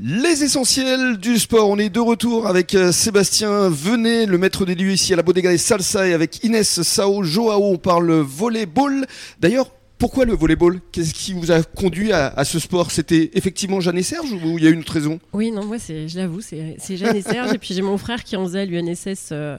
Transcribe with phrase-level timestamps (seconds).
[0.00, 4.76] Les essentiels du sport, on est de retour avec euh, Sébastien Venet, le maître des
[4.76, 9.08] lieux ici à la Bodega Salsa et avec Inès Sao Joao, on parle volleyball.
[9.40, 10.80] D'ailleurs, pourquoi le volleyball?
[10.92, 12.90] Qu'est-ce qui vous a conduit à, ce sport?
[12.92, 15.18] C'était effectivement Jeanne et Serge ou il y a une autre raison?
[15.32, 17.52] Oui, non, moi, je l'avoue, c'est Jeanne et Serge.
[17.52, 19.58] et puis j'ai mon frère qui en faisait à l'UNSS euh,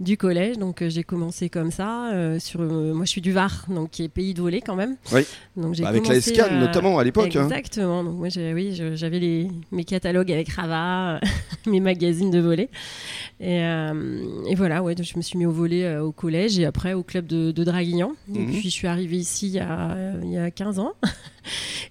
[0.00, 0.56] du collège.
[0.56, 2.10] Donc euh, j'ai commencé comme ça.
[2.12, 4.96] Euh, sur, moi, je suis du Var, donc qui est pays de volley quand même.
[5.12, 5.22] Oui.
[5.56, 7.36] Donc, bah, avec la SCAN notamment à l'époque.
[7.36, 7.44] Hein.
[7.44, 8.02] Exactement.
[8.02, 11.20] Donc moi, oui, j'avais mes catalogues avec Rava,
[11.66, 12.70] mes magazines de volley.
[13.40, 17.02] Et, et, voilà, ouais, je me suis mis au volley au collège et après au
[17.02, 18.14] club de, Draguignan.
[18.34, 18.52] Et mhm.
[18.52, 19.58] puis je suis arrivée ici
[20.22, 20.92] il y a 15 ans.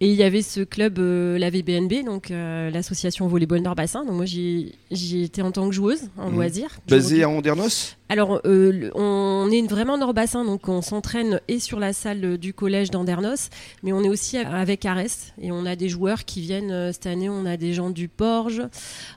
[0.00, 4.04] Et il y avait ce club, euh, la VBNB, donc euh, l'association volleyball Nord-Bassin.
[4.04, 4.74] Donc moi, j'y
[5.22, 6.34] étais en tant que joueuse en mmh.
[6.34, 6.70] loisir.
[6.88, 11.92] Basée à Andernos Alors, euh, on est vraiment Nord-Bassin, donc on s'entraîne et sur la
[11.92, 13.50] salle du collège d'Andernos,
[13.82, 15.32] mais on est aussi avec Arès.
[15.40, 18.62] Et on a des joueurs qui viennent, cette année, on a des gens du Porge,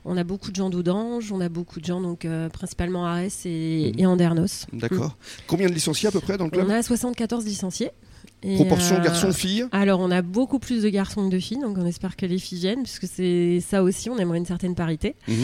[0.04, 3.94] on a beaucoup de gens d'Audange, on a beaucoup de gens, donc principalement Arès et,
[4.00, 4.06] mmh.
[4.06, 4.66] Andernos.
[4.74, 5.10] D'accord.
[5.10, 5.42] Mmh.
[5.46, 6.66] Combien de licenciés à peu près dans le club?
[6.68, 7.92] On a 74 licenciés.
[8.42, 11.86] Proportion euh, garçon-fille Alors, on a beaucoup plus de garçons que de filles, donc on
[11.86, 15.16] espère que les filles viennent, puisque c'est ça aussi, on aimerait une certaine parité.
[15.28, 15.36] Mhm.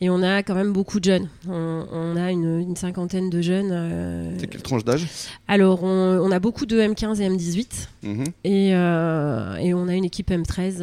[0.00, 1.28] Et on a quand même beaucoup de jeunes.
[1.48, 3.70] On, a une, cinquantaine de jeunes.
[3.70, 5.06] Euh, c'est quelle tranche d'âge?
[5.46, 7.66] Alors, on, a beaucoup de M15 et M18.
[8.02, 8.24] Mhm.
[8.42, 10.82] Et, euh, et, on a une équipe M13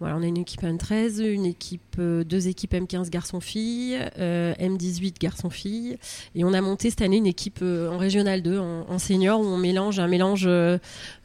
[0.00, 5.98] on a une équipe M13, une équipe, euh, deux équipes M15 garçons-filles, euh, M18 garçons-filles,
[6.34, 9.44] et on a monté cette année une équipe euh, en régional 2, en, senior, où
[9.44, 10.48] on mélange un mélange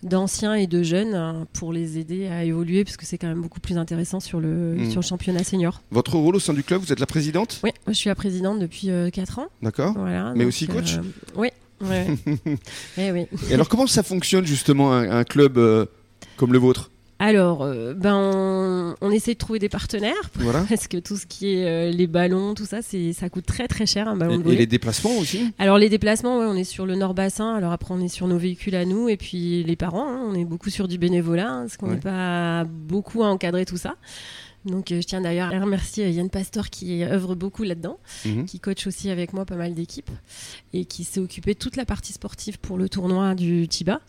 [0.03, 3.41] d'anciens et de jeunes hein, pour les aider à évoluer, parce que c'est quand même
[3.41, 4.91] beaucoup plus intéressant sur le, hmm.
[4.91, 5.81] sur le championnat senior.
[5.91, 7.59] Votre rôle au sein du club, vous êtes la présidente?
[7.63, 9.47] Oui, je suis la présidente depuis 4 ans.
[9.61, 9.95] D'accord.
[10.35, 10.97] Mais aussi coach?
[11.35, 11.49] Oui.
[12.97, 13.27] Eh oui.
[13.49, 15.57] Et alors comment ça fonctionne justement un, club
[16.35, 16.91] comme le vôtre?
[17.21, 20.29] Alors, euh, ben, on, essaie de trouver des partenaires
[20.69, 23.67] parce que tout ce qui est euh, les ballons, tout ça, c'est ça coûte très
[23.67, 24.51] très cher un ballon et, de.
[24.53, 27.53] Et les déplacements aussi Alors les déplacements, on est sur le Nord Bassin.
[27.55, 30.33] Alors après, on est sur nos véhicules à nous et puis les parents, hein, on
[30.33, 33.95] est beaucoup sur du bénévolat hein, parce qu'on n'est pas beaucoup à encadrer tout ça.
[34.65, 38.45] Donc euh, je tiens d'ailleurs à remercier Yann Pastor qui œuvre beaucoup là-dedans, mhm.
[38.45, 40.11] qui coach aussi avec moi pas mal d'équipes
[40.73, 44.01] et qui s'est occupé toute la partie sportive pour le tournoi du Tiba.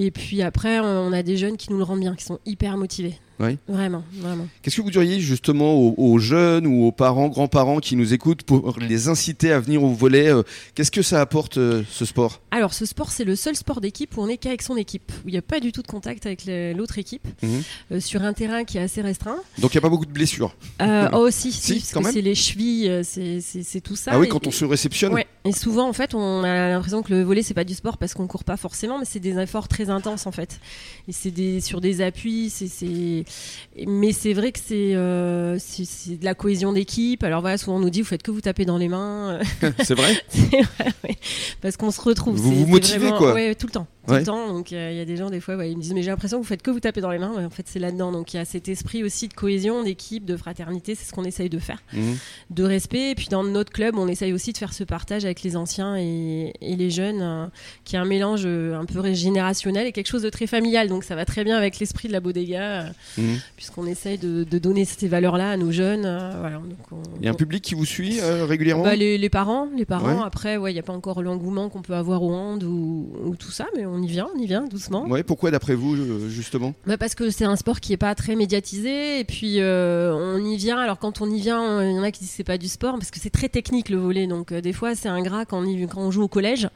[0.00, 2.76] Et puis après, on a des jeunes qui nous le rendent bien, qui sont hyper
[2.76, 3.18] motivés.
[3.38, 4.46] Vraiment, vraiment.
[4.62, 8.76] Qu'est-ce que vous diriez justement aux, jeunes ou aux parents, grands-parents qui nous écoutent pour
[8.80, 10.42] les inciter à venir au volet euh,
[10.74, 12.40] Qu'est-ce que ça apporte euh, ce sport?
[12.50, 15.28] Alors ce sport, c'est le seul sport d'équipe où on n'est qu'avec son équipe, où
[15.28, 17.62] il n'y a pas du tout de contact avec l'autre équipe, mhm.
[17.92, 19.38] euh, sur un terrain qui est assez restreint.
[19.58, 20.54] Donc il n'y a pas beaucoup de blessures
[21.12, 24.12] Oh si, si, parce que c'est les chevilles, c'est tout ça.
[24.14, 25.26] Ah oui, quand on se réceptionne ouais.
[25.44, 28.14] Et souvent, en fait, on a l'impression que le volet, c'est pas du sport parce
[28.14, 30.60] qu'on court pas forcément, mais c'est des efforts très intenses en fait.
[31.06, 33.24] Et c'est sur des appuis, c'est
[33.86, 37.22] mais c'est vrai que euh, c'est de la cohésion d'équipe.
[37.24, 39.38] Alors voilà, souvent on nous dit, vous faites que vous tapez dans les mains.
[39.84, 40.14] c'est vrai.
[41.60, 42.36] Parce qu'on se retrouve.
[42.36, 43.86] Vous vous motivez, quoi Oui, tout le temps.
[44.08, 44.48] Tout le temps.
[44.48, 46.42] Donc il y a des gens, des fois, ils me disent, mais j'ai l'impression que
[46.42, 47.32] vous faites que vous tapez dans les mains.
[47.36, 48.12] Mais en fait, c'est là-dedans.
[48.12, 50.94] Donc il y a cet esprit aussi de cohésion, d'équipe, de fraternité.
[50.94, 51.82] C'est ce qu'on essaye de faire.
[51.92, 52.16] Mhm.
[52.50, 53.10] De respect.
[53.10, 55.96] Et puis dans notre club, on essaye aussi de faire ce partage avec les anciens
[55.96, 57.50] et, les jeunes, hein,
[57.84, 60.88] qui est un mélange euh, un peu générationnel et quelque chose de très familial.
[60.88, 62.92] Donc ça va très bien avec l'esprit de la bodega.
[63.16, 66.04] Mhm puisqu'on essaye de, donner ces valeurs-là à nos jeunes.
[66.04, 66.58] Euh,
[67.18, 70.22] il y a un public qui vous suit euh, régulièrement bah, les, parents, les parents.
[70.22, 73.66] Après, il n'y a pas encore l'engouement qu'on peut avoir au hand ou, tout ça,
[73.76, 75.06] mais on y vient, on y vient doucement.
[75.06, 76.74] Ouais, pourquoi d'après vous, euh, justement?
[76.86, 80.56] Bah, Parce que c'est un sport qui n'est pas très médiatisé, et puis on y
[80.56, 80.78] vient.
[80.78, 82.68] Alors quand on y vient, il y en a qui disent que c'est pas du
[82.68, 84.26] sport, parce que c'est très technique le volet.
[84.26, 86.68] Donc des fois, c'est ingrat quand on, quand on joue au collège.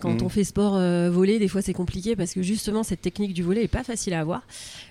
[0.00, 0.24] Quand mm.
[0.24, 0.78] on fait sport
[1.10, 4.14] voler, des fois c'est compliqué parce que justement cette technique du volet est pas facile
[4.14, 4.42] à avoir.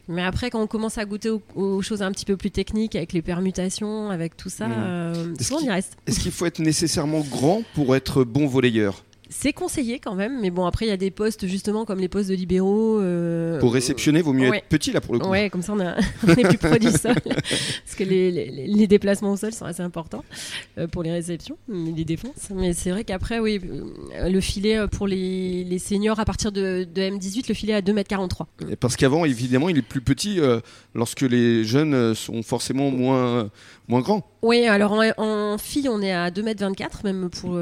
[0.08, 3.14] Mais après, quand on commence à goûter aux, choses un petit peu plus techniques, avec
[3.14, 4.74] les permutations, avec tout ça, mmh.
[4.78, 5.98] euh, souvent on y reste.
[6.08, 9.04] Est-ce qu'il faut être nécessairement grand pour être bon volleyeur?
[9.32, 12.10] C'est conseillé quand même, mais bon, après, il y a des postes justement comme les
[12.10, 13.00] postes de libéraux.
[13.00, 15.30] Euh, pour réceptionner, vaut mieux être petit là pour le coup.
[15.30, 15.80] Ouais, comme ça on,
[16.28, 17.16] est plus proche du sol.
[17.26, 20.26] Parce que les, déplacements au sol sont assez importants
[20.78, 22.50] euh, pour les réceptions, les défenses.
[22.54, 23.62] Mais c'est vrai qu'après, oui,
[24.16, 28.46] euh, le filet pour les, seniors à partir de, M18, le filet à 2m43.
[28.82, 30.40] Parce qu'avant, évidemment, il est plus petit
[30.94, 33.50] lorsque les jeunes sont forcément moins,
[33.88, 34.28] moins grands.
[34.42, 37.58] Oui, alors en, en fille, on est à 2m24, même pour,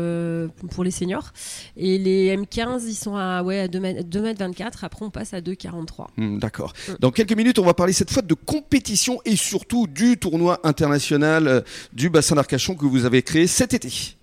[0.72, 1.32] pour les seniors.
[1.78, 4.72] Et les M15, ils sont à, ouais, à 2m24.
[4.82, 6.08] Après, on passe à 2,43.
[6.18, 6.74] Hmm, d'accord.
[6.88, 6.94] Hmm.
[7.00, 11.48] Dans quelques minutes, on va parler cette fois de compétition et surtout du tournoi international
[11.48, 11.62] euh,
[11.94, 14.19] du bassin d'Arcachon que vous avez créé cet été.